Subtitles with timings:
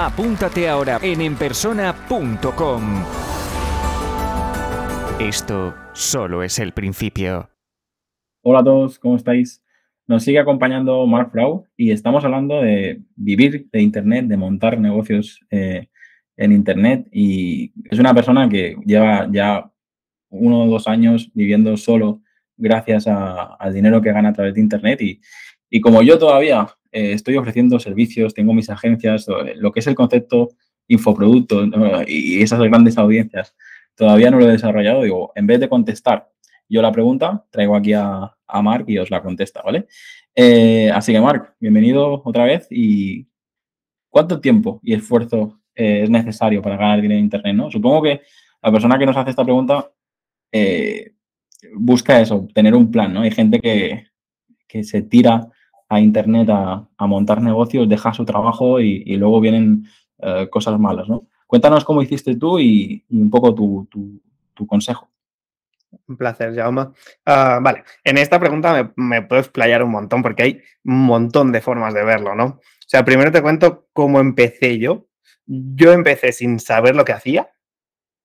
[0.00, 2.82] Apúntate ahora en enpersona.com.
[5.18, 7.50] Esto solo es el principio.
[8.44, 9.60] Hola a todos, ¿cómo estáis?
[10.06, 15.40] Nos sigue acompañando Mark Frau y estamos hablando de vivir de Internet, de montar negocios
[15.50, 15.88] eh,
[16.36, 19.68] en Internet y es una persona que lleva ya
[20.28, 22.22] uno o dos años viviendo solo
[22.56, 25.20] gracias al dinero que gana a través de Internet y,
[25.68, 29.94] y como yo todavía eh, estoy ofreciendo servicios, tengo mis agencias, lo que es el
[29.94, 30.48] concepto
[30.86, 31.64] infoproducto
[32.06, 33.54] y esas grandes audiencias,
[33.94, 35.02] todavía no lo he desarrollado.
[35.02, 36.30] Digo, en vez de contestar
[36.68, 39.86] yo la pregunta, traigo aquí a, a Mark y os la contesta, ¿vale?
[40.34, 42.66] Eh, así que, Mark, bienvenido otra vez.
[42.70, 43.26] ¿Y
[44.08, 47.54] cuánto tiempo y esfuerzo eh, es necesario para ganar dinero en Internet?
[47.54, 47.70] ¿no?
[47.70, 48.22] Supongo que
[48.62, 49.90] la persona que nos hace esta pregunta
[51.74, 53.22] busca eso, tener un plan, ¿no?
[53.22, 54.06] Hay gente que,
[54.66, 55.48] que se tira
[55.88, 59.86] a Internet a, montar negocios, deja su trabajo y, luego vienen
[60.18, 61.26] eh, cosas malas, ¿no?
[61.46, 63.88] Cuéntanos cómo hiciste tú y, un poco tu,
[64.66, 65.08] consejo.
[66.06, 66.88] Un placer, Jaume.
[67.24, 71.52] Ah, vale, en esta pregunta me, me, puedo explayar un montón porque hay un montón
[71.52, 72.44] de formas de verlo, ¿no?
[72.44, 75.06] O sea, primero te cuento cómo empecé yo.
[75.46, 77.50] Yo empecé sin saber lo que hacía,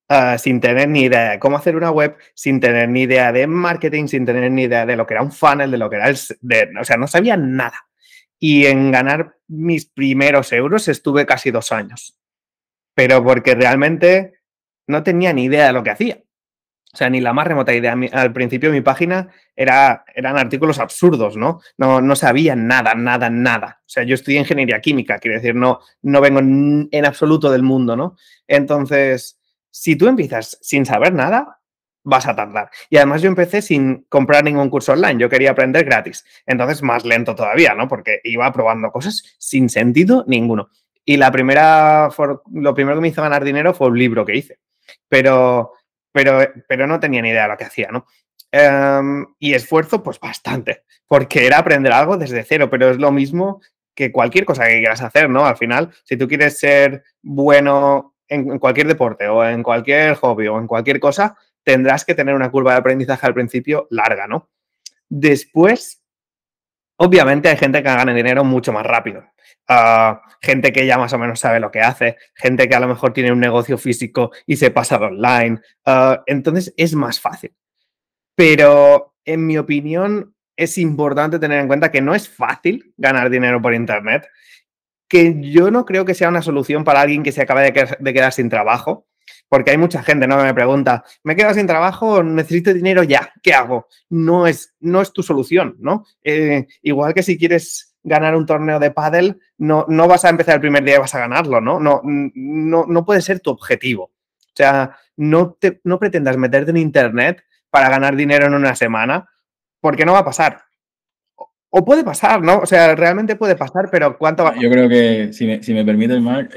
[0.10, 3.48] Ah, sin tener ni idea de cómo hacer una web, sin tener ni idea de
[3.48, 6.10] marketing, sin tener ni idea de lo que era un funnel, de lo que era
[6.10, 6.18] el...
[6.80, 7.88] o sea, no sabía nada.
[8.38, 12.20] Y en ganar mis primeros euros estuve casi dos años.
[12.94, 14.34] Pero porque realmente
[14.88, 16.24] no tenía ni idea de lo que hacía.
[16.94, 17.96] O sea, ni la más remota idea.
[18.12, 21.62] Al principio mi página era, eran artículos absurdos, ¿no?
[21.78, 22.02] ¿no?
[22.02, 23.82] No sabía nada, nada, nada.
[23.82, 27.96] O sea, yo estudié ingeniería química, quiere decir, no, no vengo en absoluto del mundo,
[27.96, 28.16] ¿no?
[28.48, 29.40] Entonces,
[29.74, 31.60] si tú empiezas sin saber nada,
[32.04, 32.70] vas a tardar.
[32.90, 36.24] Y además yo empecé sin comprar ningún curso online, yo quería aprender gratis.
[36.46, 37.88] Entonces más lento todavía, ¿no?
[37.88, 40.70] Porque iba probando cosas sin sentido ninguno.
[41.04, 42.10] Y la primera,
[42.52, 44.60] lo primero que me hizo ganar dinero fue un libro que hice.
[45.10, 45.74] Pero,
[46.12, 48.06] pero, pero no tenía ni idea de lo que hacía, ¿no?
[48.52, 53.60] Em, y esfuerzo, pues bastante, porque era aprender algo desde cero, pero es lo mismo
[53.96, 55.48] que cualquier cosa que quieras hacer, ¿no?
[55.48, 60.58] Al final, si tú quieres ser bueno en, cualquier deporte o en cualquier hobby o
[60.58, 64.50] en cualquier cosa, tendrás que tener una curva de aprendizaje al principio larga, ¿no?
[65.10, 66.04] Después,
[66.98, 69.24] obviamente hay gente que gana dinero mucho más rápido.
[69.68, 72.88] Ah, gente que ya más o menos sabe lo que hace, gente que a lo
[72.88, 75.62] mejor tiene un negocio físico y se pasa de online.
[75.86, 77.56] Ah, entonces es más fácil.
[78.36, 83.62] Pero en mi opinión es importante tener en cuenta que no es fácil ganar dinero
[83.62, 84.28] por Internet
[85.14, 88.34] que yo no creo que sea una solución para alguien que se acaba de quedar,
[88.34, 89.06] sin trabajo,
[89.48, 90.38] porque hay mucha gente ¿no?
[90.38, 93.88] que me pregunta, me quedo sin trabajo, necesito dinero ya, ¿qué hago?
[94.10, 96.04] No es, no es tu solución, ¿no?
[96.24, 100.56] Eh, igual que si quieres ganar un torneo de pádel, no, no vas a empezar
[100.56, 101.80] el primer día y vas a ganarlo, ¿no?
[101.80, 104.06] No, no, no puede ser tu objetivo.
[104.06, 109.30] O sea, no, te, no pretendas meterte en Internet para ganar dinero en una semana,
[109.80, 110.64] porque no va a pasar.
[111.76, 112.60] O puede pasar, ¿no?
[112.60, 115.84] O sea, realmente puede pasar, pero ¿cuánto va Yo creo que, si me, si me
[115.84, 116.52] permites, Mark,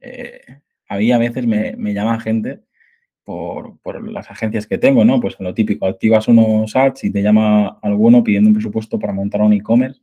[0.00, 0.40] eh,
[0.88, 2.62] a mí a veces me, me llama gente
[3.22, 5.20] por, por, las agencias que tengo, ¿no?
[5.20, 9.42] Pues lo típico, activas unos ads y te llama alguno pidiendo un presupuesto para montar
[9.42, 10.00] un e-commerce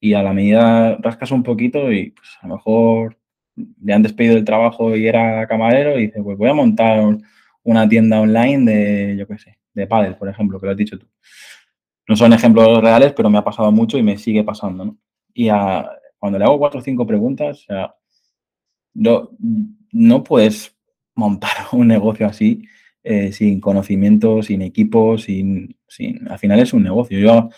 [0.00, 3.16] y a la medida rascas un poquito y pues a lo mejor
[3.54, 7.18] le han despedido del trabajo y era camarero y dice, pues voy a montar
[7.62, 10.98] una tienda online de, yo qué sé, de paddle, por ejemplo, que lo has dicho
[10.98, 11.06] tú.
[12.06, 14.98] No son ejemplos reales, pero me ha pasado mucho y me sigue pasando, ¿no?
[15.32, 15.48] Y
[16.18, 17.66] cuando le hago cuatro o cinco preguntas,
[18.94, 19.30] no,
[19.92, 20.76] no puedes
[21.14, 22.62] montar un negocio así
[23.02, 26.26] eh, sin conocimiento, sin equipo, sin, sin...
[26.28, 27.18] Al final es un negocio.
[27.18, 27.50] Yo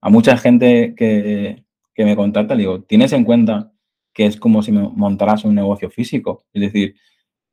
[0.00, 1.64] a mucha gente que,
[1.94, 3.72] que me contacta le digo, ¿tienes en cuenta
[4.12, 6.44] que es como si montaras un negocio físico?
[6.52, 6.94] Es decir,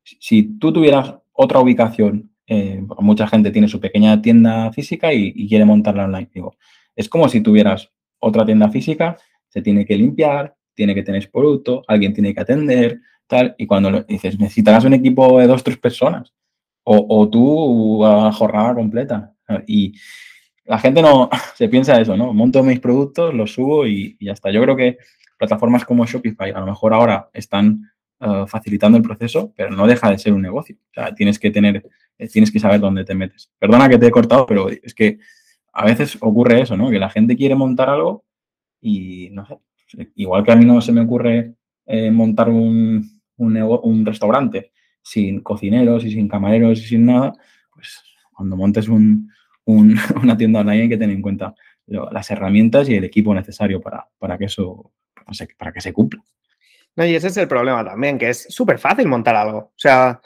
[0.02, 5.64] si tú tuvieras otra ubicación eh, mucha gente tiene su pequeña tienda física y, quiere
[5.64, 6.28] montarla online.
[6.34, 6.56] Digo,
[6.96, 9.16] es como si tuvieras otra tienda física,
[9.48, 14.02] se tiene que limpiar, tiene que tener producto, alguien tiene que atender, tal, y cuando
[14.02, 16.34] dices, necesitarás un equipo de dos, tres personas,
[16.82, 19.32] o, tú a jornada completa.
[19.68, 19.94] Y
[20.64, 22.32] la gente no se piensa eso, ¿no?
[22.34, 24.50] Monto mis productos, los subo y, y ya está.
[24.50, 24.98] Yo creo que
[25.38, 30.10] plataformas como Shopify a lo mejor ahora están eh, facilitando el proceso, pero no deja
[30.10, 30.76] de ser un negocio.
[30.90, 31.82] O sea, tienes que tener,
[32.18, 33.50] eh, tienes que saber dónde te metes.
[33.58, 35.18] Perdona que te he cortado, pero es que
[35.72, 36.90] a veces ocurre eso, ¿no?
[36.90, 38.26] Que la gente quiere montar algo
[38.78, 39.58] y no sé,
[40.16, 41.54] igual que a mí no se me ocurre
[41.86, 44.72] eh, montar un, un, restaurante
[45.02, 47.32] sin cocineros y sin camareros y sin nada,
[47.72, 48.02] pues
[48.32, 49.32] cuando montes un,
[49.66, 51.54] una tienda online hay que tener en cuenta
[51.86, 54.92] las herramientas y el equipo necesario para, para que eso
[55.58, 56.22] para que se cumpla.
[56.96, 59.58] No, y ese es el problema también, que es súper fácil montar algo.
[59.58, 60.20] O sea,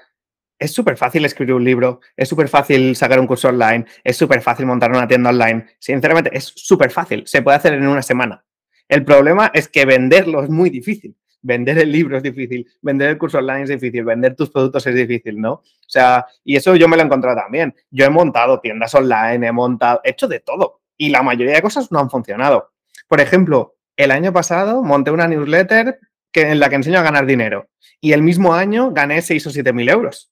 [0.59, 4.41] es súper fácil escribir un libro, es súper fácil sacar un curso online, es súper
[4.41, 5.67] fácil montar una tienda online.
[5.79, 8.45] Sinceramente, es súper fácil, se puede hacer en una semana.
[8.89, 11.17] El problema es que venderlo es muy difícil.
[11.43, 14.95] Vender el libro es difícil, vender el curso online es difícil, vender tus productos es
[14.95, 15.53] difícil, ¿no?
[15.53, 17.75] O sea, y eso yo me lo he encontrado también.
[17.91, 21.61] Yo he montado tiendas online, he montado, he hecho de todo y la mayoría de
[21.61, 22.73] cosas no han funcionado.
[23.09, 25.99] Por ejemplo, el año pasado monté una newsletter
[26.35, 27.71] que, en la que enseño a ganar dinero
[28.01, 30.31] y el mismo año gané 6 o 7 mil euros.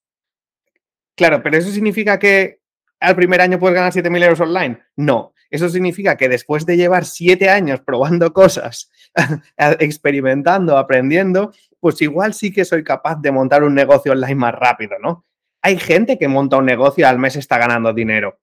[1.16, 2.60] Claro, pero eso significa que
[3.00, 4.80] al primer año puedes ganar 7 mil euros online.
[4.96, 8.90] No, eso significa que después de llevar 7 años probando cosas,
[9.56, 14.96] experimentando, aprendiendo, pues igual sí que soy capaz de montar un negocio online más rápido,
[15.00, 15.24] ¿no?
[15.62, 18.40] Hay gente que monta un negocio y al mes está ganando dinero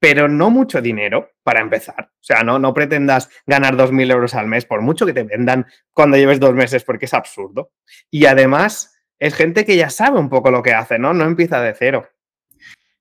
[0.00, 2.10] pero no mucho dinero para empezar.
[2.14, 5.66] O sea, no, no pretendas ganar 2.000 euros al mes, por mucho que te vendan
[5.92, 7.72] cuando lleves dos meses, porque es absurdo.
[8.10, 11.12] Y además, es gente que ya sabe un poco lo que hace, ¿no?
[11.12, 12.08] No empieza de cero.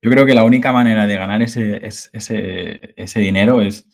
[0.02, 3.88] Yo creo que la única manera de ganar ese, ese, dinero es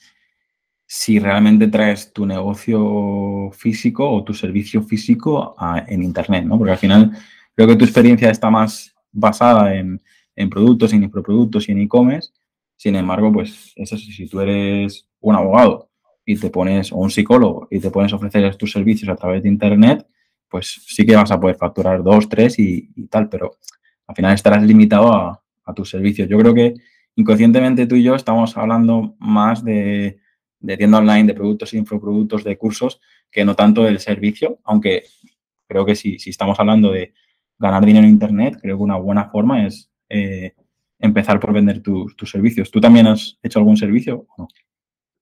[0.87, 5.55] si realmente traes tu negocio físico o tu servicio físico
[5.87, 6.57] en Internet, ¿no?
[6.57, 7.11] Porque al final
[7.55, 10.01] creo que tu experiencia está más basada en,
[10.35, 12.31] en productos, en infoproductos y en e-commerce
[12.77, 15.89] sin embargo, pues eso sí, si tú eres un abogado
[16.25, 19.43] y te pones, o un psicólogo, y te pones a ofrecer tus servicios a través
[19.43, 20.05] de Internet,
[20.49, 23.57] pues sí que vas a poder facturar dos, tres y, tal, pero
[24.07, 25.41] al final estarás limitado a,
[25.75, 26.29] tus servicios.
[26.29, 26.75] Yo creo que
[27.15, 30.19] inconscientemente tú y yo estamos hablando más de,
[30.77, 33.01] tienda online, de productos, infoproductos, de cursos,
[33.31, 35.05] que no tanto del servicio, aunque
[35.67, 37.13] creo que si, si estamos hablando de
[37.57, 40.53] ganar dinero en Internet, creo que una buena forma es eh,
[40.99, 42.71] empezar por vender tus, servicios.
[42.71, 44.47] ¿Tú también has hecho algún servicio o no?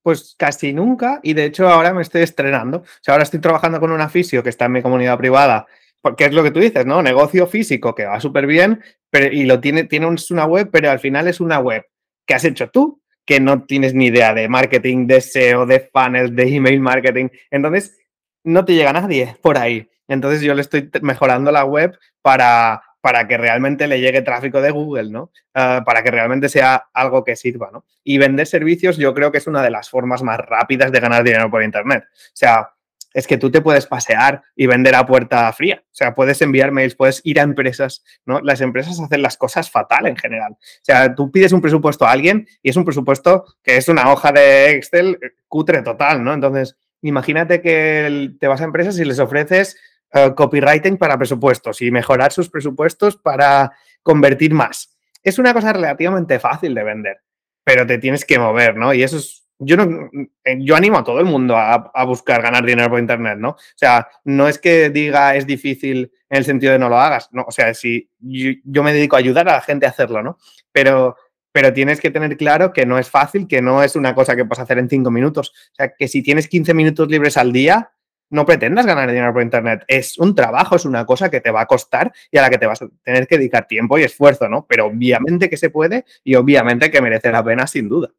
[0.01, 2.79] Pues casi nunca y de hecho ahora me estoy estrenando.
[2.79, 5.65] O sea, ahora estoy trabajando con un aficio que está en mi comunidad privada,
[6.01, 7.01] porque es lo que tú dices, ¿no?
[7.01, 10.99] Negocio físico que va súper bien pero, y lo tiene, tiene una web, pero al
[10.99, 11.85] final es una web
[12.25, 16.35] que has hecho tú, que no tienes ni idea de marketing, de SEO, de funnels,
[16.35, 17.29] de email marketing.
[17.51, 17.97] Entonces,
[18.43, 19.87] no te llega nadie por ahí.
[20.07, 24.71] Entonces yo le estoy mejorando la web para, para que realmente le llegue tráfico de
[24.71, 25.29] Google, ¿no?
[25.53, 27.83] Ah, para que realmente sea algo que sirva, ¿no?
[28.01, 31.21] Y vender servicios yo creo que es una de las formas más rápidas de ganar
[31.21, 32.05] dinero por Internet.
[32.09, 32.69] O sea,
[33.13, 35.83] es que tú te puedes pasear y vender a puerta fría.
[35.85, 38.39] O sea, puedes enviar mails, puedes ir a empresas, ¿no?
[38.39, 40.53] Las empresas hacen las cosas fatal en general.
[40.53, 44.13] O sea, tú pides un presupuesto a alguien y es un presupuesto que es una
[44.13, 45.19] hoja de Excel
[45.49, 46.33] cutre total, ¿no?
[46.33, 49.75] Entonces, imagínate que te vas a empresas y les ofreces
[50.13, 53.71] eh, copywriting para presupuestos y mejorar sus presupuestos para
[54.03, 54.95] convertir más.
[55.23, 57.17] Es una cosa relativamente fácil de vender,
[57.63, 58.93] pero te tienes que mover, ¿no?
[58.93, 60.09] Y eso es, yo no,
[60.43, 63.49] eh, yo animo a todo el mundo a, buscar ganar dinero por internet, ¿no?
[63.49, 67.29] O sea, no es que diga es difícil en el sentido de no lo hagas,
[67.31, 70.37] no, o sea, si yo, me dedico a ayudar a la gente a hacerlo, ¿no?
[70.71, 71.15] Pero
[71.51, 74.43] pero tienes que tener claro que no es fácil, que no es una cosa que
[74.43, 75.53] puedes hacer en cinco minutos.
[75.73, 77.92] O sea, que si tienes 15 minutos libres al día,
[78.33, 79.83] no pretendas ganar dinero por Internet.
[79.87, 82.57] Es un trabajo, es una cosa que te va a costar y a la que
[82.57, 84.65] te vas a tener que dedicar tiempo y esfuerzo, ¿no?
[84.67, 88.09] Pero obviamente que se puede y obviamente que merece la pena, sin duda.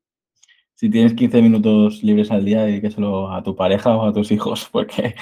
[0.75, 4.69] Si tienes 15 minutos libres al día, dedíqueselo a tu pareja o a tus hijos,
[4.73, 5.15] porque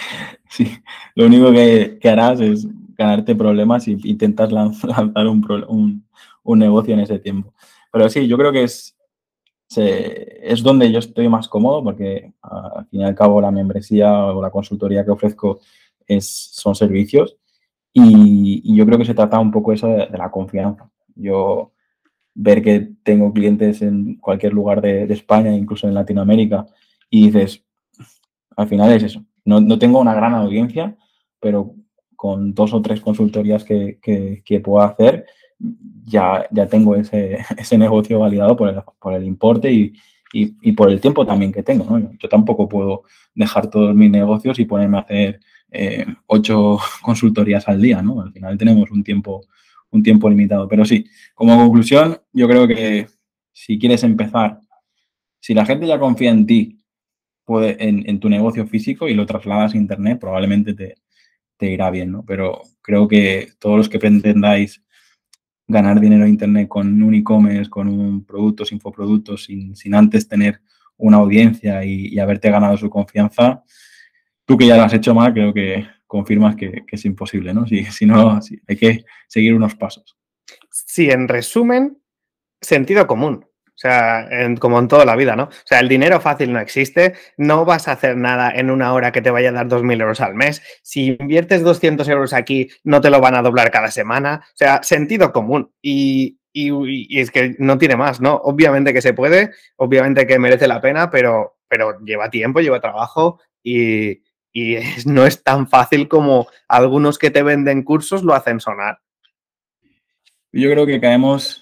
[0.49, 0.71] sí,
[1.15, 6.05] lo único que, harás es ganarte problemas y intentas lanzar un,
[6.43, 7.55] un negocio en ese tiempo.
[7.91, 8.95] Pero sí, yo creo que es,
[9.77, 14.43] es donde yo estoy más cómodo porque al fin y al cabo la membresía o
[14.43, 15.61] la consultoría que ofrezco
[16.07, 17.37] es, son servicios
[17.93, 20.91] y, yo creo que se trata un poco eso de, la confianza.
[21.15, 21.73] Yo
[22.35, 26.67] ver que tengo clientes en cualquier lugar de, España, incluso en Latinoamérica,
[27.11, 27.65] y dices,
[28.57, 29.25] al final es eso.
[29.45, 30.97] No, no, tengo una gran audiencia,
[31.41, 31.75] pero
[32.17, 35.27] con dos o tres consultorías que, que, que puedo hacer,
[36.05, 39.93] ya, ya tengo ese, ese negocio validado por el, por el importe y,
[40.33, 41.85] y, por el tiempo también que tengo.
[41.99, 42.11] ¿no?
[42.19, 43.03] Yo tampoco puedo
[43.35, 45.41] dejar todos mis negocios y ponerme a hacer
[45.71, 48.03] eh, ocho consultorías al día.
[48.03, 48.21] ¿no?
[48.21, 49.43] Al final tenemos un tiempo,
[49.91, 50.69] un tiempo limitado.
[50.69, 53.07] Pero sí, como conclusión, yo creo que
[53.53, 54.61] si quieres empezar,
[55.39, 56.79] si la gente ya confía en ti,
[57.45, 60.95] puede, en, en tu negocio físico y lo trasladas a Internet, probablemente te,
[61.57, 62.25] te irá bien, ¿no?
[62.25, 64.83] Pero creo que todos los que pretendáis
[65.73, 70.61] ganar dinero en Internet con un e-commerce, con un producto, infoproductos, sin, sin antes tener
[70.97, 73.65] una audiencia y, haberte ganado su confianza,
[74.45, 77.67] tú que ya lo has hecho mal, creo que confirmas que, es imposible, ¿no?
[77.67, 78.39] Si, si no,
[78.69, 80.17] hay que seguir unos pasos.
[80.71, 81.99] Sí, en resumen,
[82.61, 83.47] sentido común.
[83.75, 84.29] O sea,
[84.61, 85.45] como en toda la vida, ¿no?
[85.45, 89.13] O sea, el dinero fácil no existe, no vas a hacer nada en una hora
[89.13, 90.63] que te vaya a dar 2.000 euros al mes.
[90.83, 94.45] Si inviertes 200 euros aquí, no te lo van a doblar cada semana.
[94.45, 95.73] O sea, sentido común.
[95.81, 98.35] Y, es que no tiene más, ¿no?
[98.35, 103.41] Obviamente que se puede, obviamente que merece la pena, pero, pero lleva tiempo, lleva trabajo
[103.63, 104.21] y,
[105.07, 108.99] no es tan fácil como algunos que te venden cursos lo hacen sonar.
[110.53, 111.62] Yo creo que caemos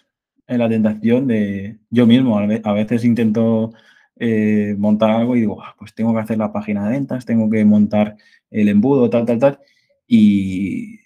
[0.50, 2.38] en la tentación de yo mismo.
[2.38, 3.72] A veces intento
[4.16, 7.48] eh, montar algo y digo, ah, pues tengo que hacer la página de ventas, tengo
[7.48, 8.16] que montar
[8.50, 9.60] el embudo, tal, tal, tal.
[10.06, 10.98] Y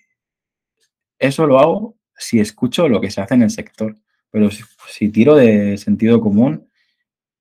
[1.18, 3.96] eso lo hago si escucho lo que se hace en el sector.
[4.30, 6.68] Pero si, tiro de sentido común,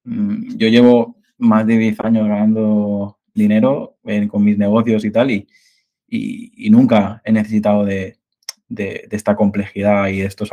[0.03, 3.97] mm, yo llevo más de 10 años ganando dinero
[4.29, 5.47] con mis negocios y tal, y,
[6.07, 8.19] y, nunca he necesitado de,
[8.69, 10.51] de, esta complejidad y de estos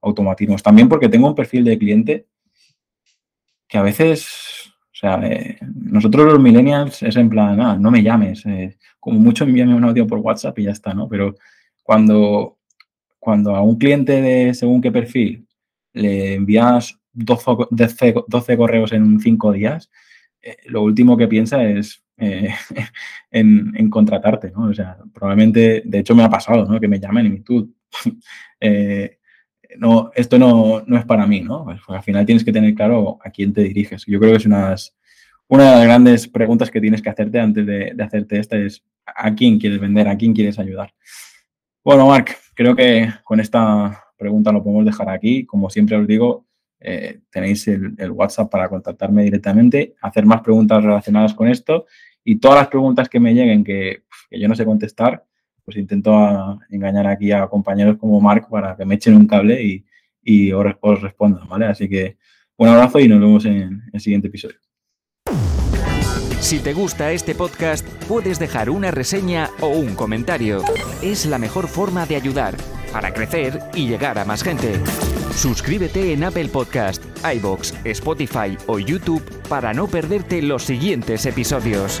[0.00, 0.62] automatismos.
[0.62, 2.26] También porque tengo un perfil de cliente
[3.68, 8.02] que a veces, o sea, eh, nosotros los millennials es en plan, ah, no me
[8.02, 11.08] llames, eh, como mucho envíame un audio por WhatsApp y ya está, ¿no?
[11.08, 11.34] Pero
[11.82, 12.58] cuando,
[13.18, 15.46] cuando a un cliente de según qué perfil
[15.92, 19.90] le envías 12, 12 correos en 5 días,
[20.40, 24.64] eh, lo último que piensa es en, en, contratarte, ¿no?
[24.64, 26.80] O sea, probablemente, de hecho me ha pasado, ¿no?
[26.80, 27.72] Que me llamen y tú,
[29.76, 31.64] no, esto no, es para mí, ¿no?
[31.64, 34.04] Pues, pues, al final tienes que tener claro a quién te diriges.
[34.06, 37.94] Yo creo que es una de las grandes preguntas que tienes que hacerte antes de,
[38.02, 40.92] hacerte esta es a quién quieres vender, a quién quieres ayudar.
[41.84, 45.44] Bueno, Marc, creo que con esta pregunta lo podemos dejar aquí.
[45.44, 46.46] Como siempre os digo,
[46.80, 51.86] eh, tenéis el, WhatsApp para contactarme directamente, hacer más preguntas relacionadas con esto
[52.22, 55.24] y todas las preguntas que me lleguen que yo no sé contestar,
[55.68, 59.84] pues intento engañar aquí a compañeros como Mark para que me echen un cable y,
[60.22, 61.66] y os, os respondan, ¿vale?
[61.66, 62.16] Así que
[62.56, 64.56] un abrazo y nos vemos en el siguiente episodio.
[66.40, 70.62] Si te gusta este podcast, puedes dejar una reseña o un comentario.
[71.02, 72.54] Es la mejor forma de ayudar
[72.90, 74.72] para crecer y llegar a más gente.
[75.34, 82.00] Suscríbete en Apple Podcast, iBox, Spotify o YouTube para no perderte los siguientes episodios.